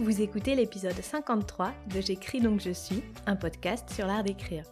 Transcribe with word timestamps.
Vous 0.00 0.20
écoutez 0.20 0.56
l'épisode 0.56 1.00
53 1.00 1.72
de 1.94 2.00
J'écris 2.00 2.40
donc 2.40 2.60
je 2.60 2.72
suis, 2.72 3.04
un 3.26 3.36
podcast 3.36 3.88
sur 3.88 4.06
l'art 4.06 4.24
d'écrire. 4.24 4.64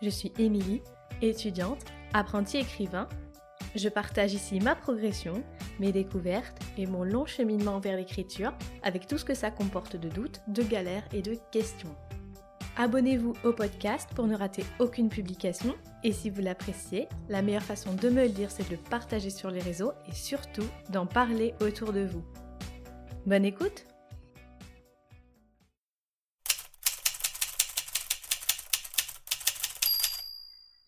Je 0.00 0.08
suis 0.08 0.32
Émilie, 0.38 0.80
étudiante, 1.20 1.84
apprentie 2.14 2.56
écrivain. 2.56 3.06
Je 3.76 3.90
partage 3.90 4.32
ici 4.32 4.60
ma 4.60 4.74
progression, 4.74 5.44
mes 5.78 5.92
découvertes 5.92 6.58
et 6.78 6.86
mon 6.86 7.04
long 7.04 7.26
cheminement 7.26 7.80
vers 7.80 7.98
l'écriture 7.98 8.54
avec 8.82 9.06
tout 9.06 9.18
ce 9.18 9.26
que 9.26 9.34
ça 9.34 9.50
comporte 9.50 9.96
de 9.96 10.08
doutes, 10.08 10.40
de 10.48 10.62
galères 10.62 11.06
et 11.12 11.20
de 11.20 11.36
questions. 11.52 11.94
Abonnez-vous 12.78 13.34
au 13.44 13.52
podcast 13.52 14.08
pour 14.16 14.26
ne 14.26 14.34
rater 14.34 14.64
aucune 14.78 15.10
publication 15.10 15.74
et 16.02 16.12
si 16.12 16.30
vous 16.30 16.40
l'appréciez, 16.40 17.08
la 17.28 17.42
meilleure 17.42 17.62
façon 17.62 17.92
de 17.92 18.08
me 18.08 18.22
le 18.22 18.30
dire 18.30 18.50
c'est 18.50 18.64
de 18.64 18.74
le 18.74 18.82
partager 18.88 19.30
sur 19.30 19.50
les 19.50 19.60
réseaux 19.60 19.92
et 20.08 20.14
surtout 20.14 20.66
d'en 20.88 21.04
parler 21.04 21.54
autour 21.60 21.92
de 21.92 22.04
vous. 22.06 22.24
Bonne 23.24 23.44
écoute 23.44 23.86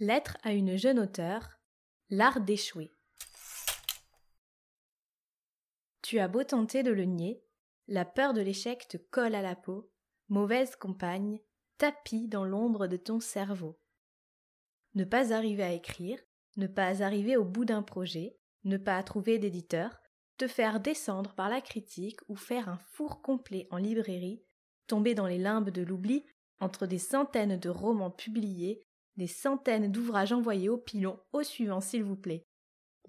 Lettre 0.01 0.37
à 0.43 0.53
une 0.53 0.77
jeune 0.77 0.99
auteure, 0.99 1.61
L'art 2.11 2.41
d'échouer. 2.41 2.91
Tu 6.03 6.19
as 6.19 6.27
beau 6.27 6.43
tenter 6.43 6.83
de 6.83 6.91
le 6.91 7.05
nier, 7.05 7.45
la 7.87 8.05
peur 8.05 8.35
de 8.35 8.41
l'échec 8.41 8.89
te 8.89 8.97
colle 8.97 9.37
à 9.37 9.43
la 9.43 9.55
peau, 9.55 9.93
mauvaise 10.29 10.75
compagne, 10.75 11.39
tapis 11.79 12.27
dans 12.27 12.45
l'ombre 12.45 12.89
de 12.89 12.97
ton 12.97 13.21
cerveau. 13.21 13.79
Ne 14.97 15.05
pas 15.05 15.33
arriver 15.33 15.63
à 15.63 15.73
écrire, 15.73 16.19
ne 16.57 16.67
pas 16.67 17.05
arriver 17.05 17.37
au 17.37 17.45
bout 17.45 17.65
d'un 17.65 17.83
projet, 17.83 18.37
ne 18.65 18.77
pas 18.77 19.01
trouver 19.05 19.39
d'éditeur, 19.39 20.01
te 20.37 20.49
faire 20.49 20.81
descendre 20.81 21.35
par 21.35 21.49
la 21.49 21.61
critique 21.61 22.21
ou 22.29 22.37
faire 22.37 22.69
un 22.69 22.79
four 22.93 23.23
complet 23.23 23.69
en 23.71 23.77
librairie, 23.77 24.43
tomber 24.87 25.15
dans 25.15 25.27
les 25.27 25.39
limbes 25.39 25.71
de 25.71 25.83
l'oubli 25.83 26.25
entre 26.61 26.87
des 26.87 26.99
centaines 26.99 27.59
de 27.59 27.69
romans 27.69 28.11
publiés 28.11 28.85
des 29.17 29.27
centaines 29.27 29.91
d'ouvrages 29.91 30.33
envoyés 30.33 30.69
au 30.69 30.79
pilon, 30.79 31.21
au 31.33 31.43
suivant 31.43 31.81
s'il 31.81 32.05
vous 32.05 32.17
plaît. 32.17 32.47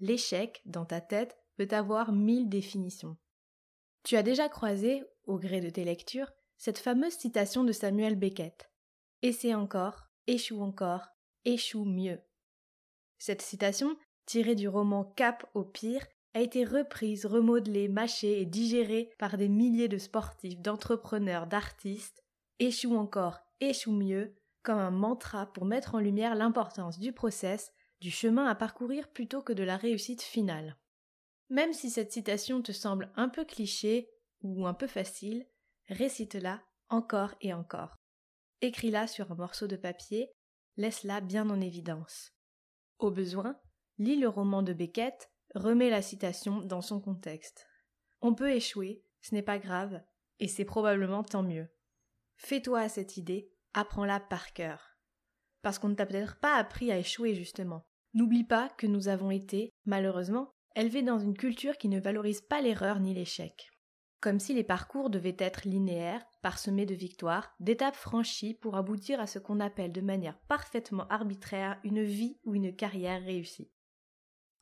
L'échec, 0.00 0.62
dans 0.64 0.84
ta 0.84 1.00
tête, 1.00 1.36
peut 1.56 1.68
avoir 1.70 2.12
mille 2.12 2.48
définitions. 2.48 3.16
Tu 4.02 4.16
as 4.16 4.22
déjà 4.22 4.48
croisé, 4.48 5.02
au 5.24 5.38
gré 5.38 5.60
de 5.60 5.70
tes 5.70 5.84
lectures, 5.84 6.30
cette 6.58 6.78
fameuse 6.78 7.14
citation 7.14 7.64
de 7.64 7.72
Samuel 7.72 8.14
Beckett. 8.14 8.70
Essaie 9.22 9.54
encore, 9.54 10.06
échoue 10.26 10.62
encore, 10.62 11.08
échoue 11.44 11.84
mieux. 11.84 12.20
Cette 13.18 13.42
citation, 13.42 13.96
tirée 14.26 14.54
du 14.54 14.68
roman 14.68 15.04
Cap 15.04 15.48
au 15.54 15.64
pire, 15.64 16.06
a 16.36 16.40
été 16.40 16.66
reprise, 16.66 17.24
remodelée, 17.24 17.88
mâchée 17.88 18.42
et 18.42 18.44
digérée 18.44 19.08
par 19.18 19.38
des 19.38 19.48
milliers 19.48 19.88
de 19.88 19.96
sportifs, 19.96 20.60
d'entrepreneurs, 20.60 21.46
d'artistes. 21.46 22.22
Échoue 22.58 22.94
encore, 22.94 23.38
échoue 23.60 23.92
mieux, 23.92 24.34
comme 24.62 24.78
un 24.78 24.90
mantra 24.90 25.50
pour 25.54 25.64
mettre 25.64 25.94
en 25.94 25.98
lumière 25.98 26.34
l'importance 26.34 26.98
du 26.98 27.14
process, 27.14 27.72
du 28.02 28.10
chemin 28.10 28.44
à 28.44 28.54
parcourir 28.54 29.08
plutôt 29.08 29.40
que 29.40 29.54
de 29.54 29.62
la 29.62 29.78
réussite 29.78 30.20
finale. 30.20 30.76
Même 31.48 31.72
si 31.72 31.88
cette 31.88 32.12
citation 32.12 32.60
te 32.60 32.72
semble 32.72 33.10
un 33.16 33.30
peu 33.30 33.46
cliché 33.46 34.10
ou 34.42 34.66
un 34.66 34.74
peu 34.74 34.88
facile, 34.88 35.46
récite-la 35.88 36.60
encore 36.90 37.34
et 37.40 37.54
encore. 37.54 37.96
Écris-la 38.60 39.06
sur 39.06 39.32
un 39.32 39.36
morceau 39.36 39.68
de 39.68 39.76
papier, 39.76 40.30
laisse-la 40.76 41.22
bien 41.22 41.48
en 41.48 41.62
évidence. 41.62 42.34
Au 42.98 43.10
besoin, 43.10 43.58
lis 43.96 44.20
le 44.20 44.28
roman 44.28 44.62
de 44.62 44.74
Beckett, 44.74 45.30
remets 45.56 45.90
la 45.90 46.02
citation 46.02 46.60
dans 46.60 46.82
son 46.82 47.00
contexte. 47.00 47.66
On 48.20 48.34
peut 48.34 48.52
échouer, 48.52 49.02
ce 49.20 49.34
n'est 49.34 49.42
pas 49.42 49.58
grave, 49.58 50.00
et 50.38 50.48
c'est 50.48 50.64
probablement 50.64 51.22
tant 51.22 51.42
mieux. 51.42 51.68
Fais-toi 52.36 52.80
à 52.80 52.88
cette 52.88 53.16
idée 53.16 53.50
apprends-la 53.74 54.20
par 54.20 54.52
cœur. 54.52 54.96
Parce 55.62 55.78
qu'on 55.78 55.88
ne 55.88 55.94
t'a 55.94 56.06
peut-être 56.06 56.38
pas 56.40 56.56
appris 56.56 56.90
à 56.90 56.98
échouer 56.98 57.34
justement. 57.34 57.82
N'oublie 58.14 58.44
pas 58.44 58.70
que 58.70 58.86
nous 58.86 59.08
avons 59.08 59.30
été, 59.30 59.70
malheureusement, 59.84 60.50
élevés 60.74 61.02
dans 61.02 61.18
une 61.18 61.36
culture 61.36 61.76
qui 61.76 61.88
ne 61.88 62.00
valorise 62.00 62.40
pas 62.40 62.60
l'erreur 62.60 63.00
ni 63.00 63.12
l'échec. 63.12 63.70
Comme 64.20 64.40
si 64.40 64.54
les 64.54 64.64
parcours 64.64 65.10
devaient 65.10 65.36
être 65.38 65.68
linéaires, 65.68 66.24
parsemés 66.42 66.86
de 66.86 66.94
victoires, 66.94 67.54
d'étapes 67.60 67.96
franchies 67.96 68.54
pour 68.54 68.76
aboutir 68.76 69.20
à 69.20 69.26
ce 69.26 69.38
qu'on 69.38 69.60
appelle 69.60 69.92
de 69.92 70.00
manière 70.00 70.38
parfaitement 70.48 71.06
arbitraire 71.08 71.78
une 71.84 72.02
vie 72.02 72.38
ou 72.44 72.54
une 72.54 72.74
carrière 72.74 73.22
réussie. 73.22 73.70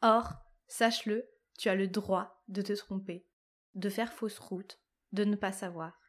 Or, 0.03 0.35
sache-le, 0.69 1.29
tu 1.59 1.69
as 1.69 1.75
le 1.75 1.89
droit 1.89 2.43
de 2.49 2.63
te 2.63 2.73
tromper, 2.73 3.27
de 3.75 3.89
faire 3.89 4.13
fausse 4.13 4.39
route, 4.39 4.81
de 5.13 5.25
ne 5.25 5.37
pas 5.37 5.53
savoir. 5.53 6.01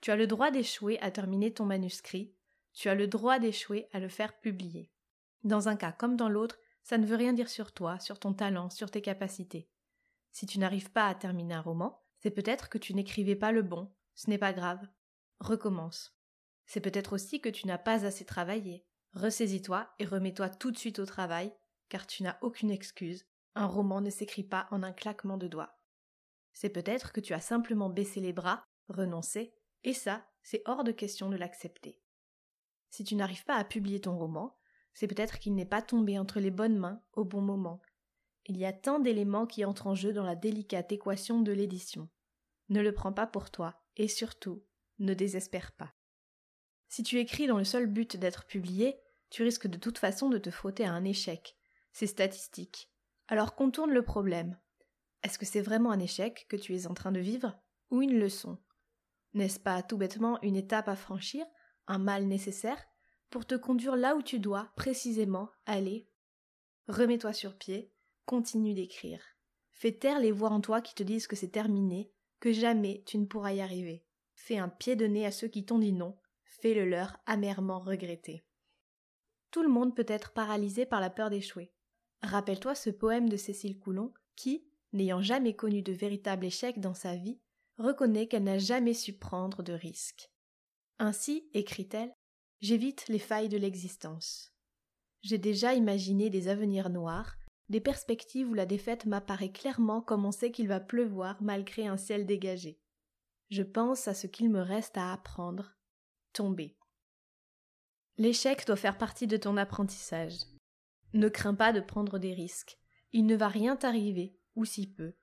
Tu 0.00 0.10
as 0.10 0.16
le 0.16 0.26
droit 0.26 0.50
d'échouer 0.50 0.98
à 1.00 1.10
terminer 1.10 1.52
ton 1.52 1.64
manuscrit, 1.64 2.34
tu 2.72 2.88
as 2.88 2.94
le 2.94 3.06
droit 3.06 3.38
d'échouer 3.38 3.88
à 3.92 4.00
le 4.00 4.08
faire 4.08 4.38
publier. 4.40 4.90
Dans 5.44 5.68
un 5.68 5.76
cas 5.76 5.92
comme 5.92 6.16
dans 6.16 6.28
l'autre, 6.28 6.58
ça 6.82 6.98
ne 6.98 7.06
veut 7.06 7.16
rien 7.16 7.32
dire 7.32 7.48
sur 7.48 7.72
toi, 7.72 7.98
sur 7.98 8.18
ton 8.18 8.32
talent, 8.32 8.70
sur 8.70 8.90
tes 8.90 9.02
capacités. 9.02 9.68
Si 10.30 10.46
tu 10.46 10.58
n'arrives 10.58 10.90
pas 10.90 11.06
à 11.06 11.14
terminer 11.14 11.54
un 11.54 11.60
roman, 11.60 12.02
c'est 12.20 12.30
peut-être 12.30 12.68
que 12.68 12.78
tu 12.78 12.94
n'écrivais 12.94 13.36
pas 13.36 13.52
le 13.52 13.62
bon, 13.62 13.92
ce 14.14 14.30
n'est 14.30 14.38
pas 14.38 14.52
grave. 14.52 14.86
Recommence. 15.40 16.18
C'est 16.66 16.80
peut-être 16.80 17.12
aussi 17.12 17.40
que 17.40 17.48
tu 17.48 17.66
n'as 17.66 17.78
pas 17.78 18.04
assez 18.04 18.24
travaillé. 18.24 18.84
Ressaisis-toi 19.14 19.88
et 19.98 20.04
remets-toi 20.04 20.48
tout 20.48 20.70
de 20.70 20.78
suite 20.78 20.98
au 20.98 21.06
travail, 21.06 21.52
car 21.88 22.06
tu 22.06 22.22
n'as 22.22 22.38
aucune 22.42 22.70
excuse. 22.70 23.26
Un 23.58 23.66
roman 23.66 24.00
ne 24.00 24.08
s'écrit 24.08 24.44
pas 24.44 24.68
en 24.70 24.84
un 24.84 24.92
claquement 24.92 25.36
de 25.36 25.48
doigts. 25.48 25.76
C'est 26.52 26.68
peut-être 26.68 27.10
que 27.10 27.20
tu 27.20 27.34
as 27.34 27.40
simplement 27.40 27.90
baissé 27.90 28.20
les 28.20 28.32
bras, 28.32 28.62
renoncé, 28.88 29.52
et 29.82 29.94
ça, 29.94 30.24
c'est 30.44 30.62
hors 30.64 30.84
de 30.84 30.92
question 30.92 31.28
de 31.28 31.36
l'accepter. 31.36 32.00
Si 32.90 33.02
tu 33.02 33.16
n'arrives 33.16 33.44
pas 33.44 33.56
à 33.56 33.64
publier 33.64 34.00
ton 34.00 34.16
roman, 34.16 34.56
c'est 34.94 35.08
peut-être 35.08 35.40
qu'il 35.40 35.56
n'est 35.56 35.66
pas 35.66 35.82
tombé 35.82 36.20
entre 36.20 36.38
les 36.38 36.52
bonnes 36.52 36.78
mains 36.78 37.02
au 37.14 37.24
bon 37.24 37.40
moment. 37.40 37.82
Il 38.46 38.56
y 38.56 38.64
a 38.64 38.72
tant 38.72 39.00
d'éléments 39.00 39.48
qui 39.48 39.64
entrent 39.64 39.88
en 39.88 39.96
jeu 39.96 40.12
dans 40.12 40.22
la 40.22 40.36
délicate 40.36 40.92
équation 40.92 41.40
de 41.40 41.50
l'édition. 41.50 42.08
Ne 42.68 42.80
le 42.80 42.94
prends 42.94 43.12
pas 43.12 43.26
pour 43.26 43.50
toi, 43.50 43.82
et 43.96 44.06
surtout, 44.06 44.64
ne 45.00 45.14
désespère 45.14 45.72
pas. 45.72 45.92
Si 46.88 47.02
tu 47.02 47.18
écris 47.18 47.48
dans 47.48 47.58
le 47.58 47.64
seul 47.64 47.88
but 47.88 48.16
d'être 48.16 48.46
publié, 48.46 49.00
tu 49.30 49.42
risques 49.42 49.66
de 49.66 49.78
toute 49.78 49.98
façon 49.98 50.28
de 50.28 50.38
te 50.38 50.52
frotter 50.52 50.84
à 50.84 50.92
un 50.92 51.04
échec. 51.04 51.56
C'est 51.90 52.06
statistique. 52.06 52.88
Alors 53.28 53.54
contourne 53.54 53.92
le 53.92 54.02
problème. 54.02 54.58
Est-ce 55.22 55.38
que 55.38 55.44
c'est 55.44 55.60
vraiment 55.60 55.90
un 55.90 56.00
échec 56.00 56.46
que 56.48 56.56
tu 56.56 56.74
es 56.74 56.86
en 56.86 56.94
train 56.94 57.12
de 57.12 57.20
vivre, 57.20 57.58
ou 57.90 58.00
une 58.00 58.18
leçon? 58.18 58.58
N'est-ce 59.34 59.60
pas 59.60 59.82
tout 59.82 59.98
bêtement 59.98 60.40
une 60.42 60.56
étape 60.56 60.88
à 60.88 60.96
franchir, 60.96 61.44
un 61.86 61.98
mal 61.98 62.24
nécessaire, 62.26 62.82
pour 63.28 63.46
te 63.46 63.54
conduire 63.54 63.96
là 63.96 64.16
où 64.16 64.22
tu 64.22 64.40
dois 64.40 64.70
précisément 64.76 65.50
aller? 65.66 66.08
Remets-toi 66.88 67.34
sur 67.34 67.58
pied, 67.58 67.92
continue 68.24 68.72
d'écrire. 68.72 69.22
Fais 69.72 69.92
taire 69.92 70.20
les 70.20 70.32
voix 70.32 70.50
en 70.50 70.62
toi 70.62 70.80
qui 70.80 70.94
te 70.94 71.02
disent 71.02 71.26
que 71.26 71.36
c'est 71.36 71.48
terminé, 71.48 72.10
que 72.40 72.52
jamais 72.52 73.02
tu 73.04 73.18
ne 73.18 73.26
pourras 73.26 73.52
y 73.52 73.60
arriver. 73.60 74.06
Fais 74.34 74.56
un 74.56 74.70
pied 74.70 74.96
de 74.96 75.06
nez 75.06 75.26
à 75.26 75.32
ceux 75.32 75.48
qui 75.48 75.66
t'ont 75.66 75.78
dit 75.78 75.92
non, 75.92 76.16
fais-le 76.44 76.86
leur 76.86 77.18
amèrement 77.26 77.80
regretter. 77.80 78.46
Tout 79.50 79.62
le 79.62 79.68
monde 79.68 79.94
peut 79.94 80.06
être 80.08 80.32
paralysé 80.32 80.86
par 80.86 81.00
la 81.00 81.10
peur 81.10 81.28
d'échouer. 81.28 81.72
Rappelle-toi 82.22 82.74
ce 82.74 82.90
poème 82.90 83.28
de 83.28 83.36
Cécile 83.36 83.78
Coulon 83.78 84.12
qui, 84.36 84.66
n'ayant 84.92 85.22
jamais 85.22 85.54
connu 85.54 85.82
de 85.82 85.92
véritable 85.92 86.46
échec 86.46 86.80
dans 86.80 86.94
sa 86.94 87.14
vie, 87.14 87.40
reconnaît 87.78 88.26
qu'elle 88.26 88.44
n'a 88.44 88.58
jamais 88.58 88.94
su 88.94 89.12
prendre 89.12 89.62
de 89.62 89.72
risques. 89.72 90.30
Ainsi, 90.98 91.48
écrit-elle, 91.54 92.12
j'évite 92.60 93.08
les 93.08 93.18
failles 93.18 93.48
de 93.48 93.56
l'existence. 93.56 94.52
J'ai 95.22 95.38
déjà 95.38 95.74
imaginé 95.74 96.30
des 96.30 96.48
avenirs 96.48 96.90
noirs, 96.90 97.36
des 97.68 97.80
perspectives 97.80 98.48
où 98.48 98.54
la 98.54 98.66
défaite 98.66 99.06
m'apparaît 99.06 99.52
clairement 99.52 100.00
comme 100.00 100.24
on 100.24 100.32
sait 100.32 100.50
qu'il 100.50 100.68
va 100.68 100.80
pleuvoir 100.80 101.40
malgré 101.40 101.86
un 101.86 101.96
ciel 101.96 102.26
dégagé. 102.26 102.80
Je 103.50 103.62
pense 103.62 104.08
à 104.08 104.14
ce 104.14 104.26
qu'il 104.26 104.50
me 104.50 104.60
reste 104.60 104.96
à 104.96 105.12
apprendre. 105.12 105.74
Tomber. 106.32 106.76
L'échec 108.16 108.66
doit 108.66 108.76
faire 108.76 108.98
partie 108.98 109.26
de 109.26 109.36
ton 109.36 109.56
apprentissage. 109.56 110.38
Ne 111.14 111.28
crains 111.28 111.54
pas 111.54 111.72
de 111.72 111.80
prendre 111.80 112.18
des 112.18 112.34
risques. 112.34 112.78
Il 113.12 113.26
ne 113.26 113.36
va 113.36 113.48
rien 113.48 113.76
t'arriver, 113.76 114.38
ou 114.56 114.64
si 114.64 114.86
peu. 114.86 115.14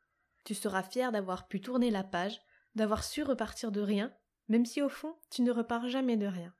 Tu 0.43 0.53
seras 0.53 0.83
fier 0.83 1.11
d'avoir 1.11 1.47
pu 1.47 1.61
tourner 1.61 1.91
la 1.91 2.03
page, 2.03 2.41
d'avoir 2.75 3.03
su 3.03 3.23
repartir 3.23 3.71
de 3.71 3.81
rien, 3.81 4.13
même 4.47 4.65
si 4.65 4.81
au 4.81 4.89
fond 4.89 5.15
tu 5.29 5.41
ne 5.41 5.51
repars 5.51 5.87
jamais 5.87 6.17
de 6.17 6.27
rien. 6.27 6.53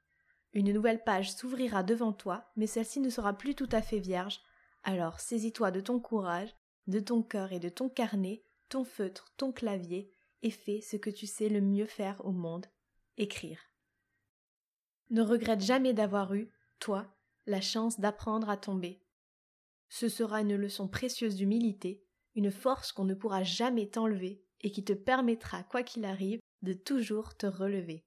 Une 0.53 0.71
nouvelle 0.71 1.03
page 1.03 1.33
s'ouvrira 1.33 1.83
devant 1.83 2.13
toi, 2.13 2.51
mais 2.55 2.67
celle-ci 2.67 2.99
ne 2.99 3.09
sera 3.09 3.37
plus 3.37 3.55
tout 3.55 3.69
à 3.71 3.81
fait 3.81 3.99
vierge. 3.99 4.39
Alors 4.83 5.19
saisis-toi 5.19 5.71
de 5.71 5.81
ton 5.81 5.99
courage, 5.99 6.55
de 6.87 6.99
ton 6.99 7.21
cœur 7.23 7.51
et 7.51 7.59
de 7.59 7.69
ton 7.69 7.89
carnet, 7.89 8.43
ton 8.69 8.83
feutre, 8.83 9.33
ton 9.37 9.51
clavier, 9.51 10.13
et 10.43 10.51
fais 10.51 10.81
ce 10.81 10.95
que 10.95 11.09
tu 11.09 11.27
sais 11.27 11.49
le 11.49 11.61
mieux 11.61 11.85
faire 11.85 12.23
au 12.25 12.31
monde, 12.31 12.67
écrire. 13.17 13.59
Ne 15.09 15.21
regrette 15.21 15.61
jamais 15.61 15.93
d'avoir 15.93 16.33
eu, 16.33 16.51
toi, 16.79 17.05
la 17.45 17.61
chance 17.61 17.99
d'apprendre 17.99 18.49
à 18.49 18.57
tomber. 18.57 19.04
Ce 19.89 20.09
sera 20.09 20.41
une 20.41 20.55
leçon 20.55 20.87
précieuse 20.87 21.35
d'humilité, 21.35 22.03
une 22.35 22.51
force 22.51 22.91
qu'on 22.91 23.05
ne 23.05 23.13
pourra 23.13 23.43
jamais 23.43 23.87
t'enlever 23.87 24.43
et 24.61 24.71
qui 24.71 24.83
te 24.83 24.93
permettra, 24.93 25.63
quoi 25.63 25.83
qu'il 25.83 26.05
arrive, 26.05 26.39
de 26.61 26.73
toujours 26.73 27.35
te 27.37 27.45
relever. 27.45 28.03